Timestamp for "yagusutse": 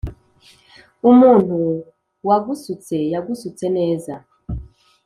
3.13-3.65